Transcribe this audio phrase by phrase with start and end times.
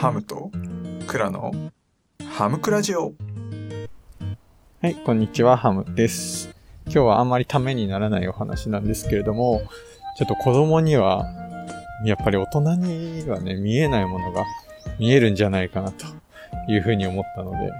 [0.00, 0.50] ハムと
[1.06, 1.52] クラの
[2.28, 3.14] ハムクラジオ
[4.82, 6.54] はい、こんにちは、ハムです。
[6.84, 9.62] 今日はあんまりためにならないお話なんですけれども、
[10.18, 11.24] ちょっと子供には、
[12.04, 14.44] やっぱり大人にはね、見えないものが
[14.98, 16.04] 見えるんじゃないかなと
[16.68, 17.72] いうふうに思ったので、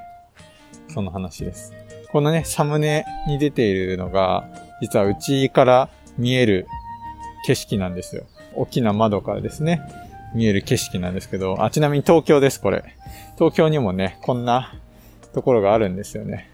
[0.88, 1.74] その話です。
[2.10, 4.48] このね、サムネに出ているのが、
[4.80, 6.66] 実はうちから見える
[7.44, 8.24] 景色なんですよ。
[8.54, 9.82] 大きな窓からですね、
[10.34, 12.84] 見える景色なんですけど、あ、ちなみに東京です、これ。
[13.36, 14.74] 東京にもね、こんな
[15.32, 16.50] ところがあるんですよね。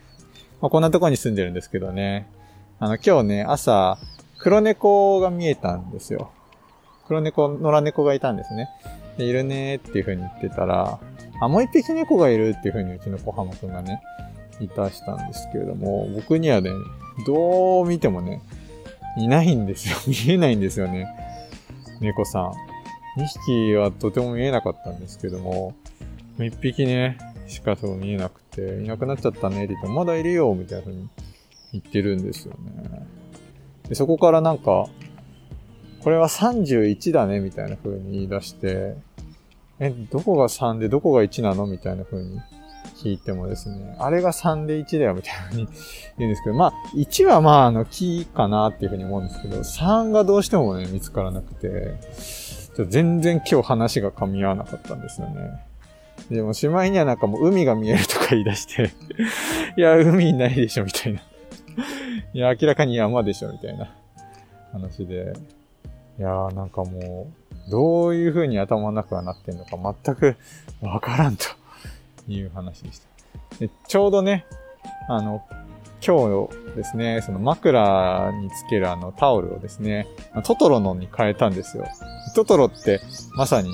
[0.61, 2.29] まあ、こんなところに住んでるんですけどね。
[2.79, 3.99] あの、今日ね、朝、
[4.39, 6.31] 黒猫が見えたんですよ。
[7.07, 8.69] 黒猫、野良猫がいたんですね。
[9.17, 10.99] で、いるねーっていう風に言ってたら、
[11.41, 14.01] あ、もう一匹猫がいるっていう風にうちの小浜くんがね、
[14.61, 16.71] いたしたんですけれども、僕にはね、
[17.27, 18.43] どう見てもね、
[19.17, 19.97] いないんですよ。
[20.07, 21.07] 見えないんですよね。
[22.01, 22.72] 猫さん。
[23.17, 25.75] 2匹はとても見えなかったんですけども、
[26.39, 31.09] 1匹ね、しかそう見えなくて、いなくなっちゃったねって言って、まだいるよみたいな風に
[31.73, 33.07] 言ってるんですよね。
[33.89, 34.87] でそこからなんか、
[36.03, 38.97] これは31だねみたいな風に言い出して、
[39.79, 41.67] え、どこが3でどこが1なの？
[41.67, 42.41] みたいな風に
[42.97, 45.69] 聞いてもですね、あれが3で1だよみたいな風に
[46.19, 51.95] 言うんですけど、まあ、1はまあ、あの、木かなっていう風に思うんですけど、3がどうしてもね、見つからなくて、
[52.77, 55.65] ちょ全然今日話が噛み合わなかったんですよね。
[56.31, 58.91] でも、しまいにはなんかもう海が見えるとか言い出して、
[59.77, 61.21] いや、海ないでしょ、みたいな。
[62.33, 63.91] いや、明らかに山でしょ、みたいな
[64.73, 65.35] 話で。
[66.19, 67.27] いやー、なんかも
[67.69, 70.37] う、どういう風に頭の中がなってんのか全く
[70.81, 71.45] わからんと
[72.29, 73.09] いう話でした。
[73.59, 74.47] でちょうどね、
[75.09, 75.43] あの、
[76.05, 80.09] 今日ですね、その枕につけるあのタオルをですね、
[80.45, 81.87] トトロのに変えたんですよ。
[82.33, 83.01] トトロって
[83.35, 83.71] まさに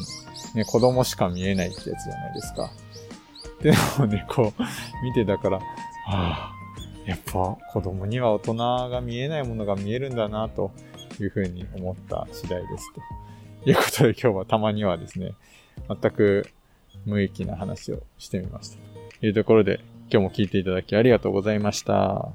[0.54, 2.70] ね、子供しか見えないってやつじゃないですか。
[3.60, 4.62] でもね、こう、
[5.04, 5.62] 見てたから、は
[6.06, 6.52] あ、
[7.06, 10.70] やっぱ子供には大人が見えないものが見えるんだな、と
[11.20, 12.92] いうふうに思った次第です。
[13.64, 15.34] ということで今日はたまにはですね、
[15.88, 16.48] 全く
[17.04, 18.76] 無益な話をしてみました。
[19.20, 19.80] というところで、
[20.10, 22.28] 今日も聞いていただきありがとうございました。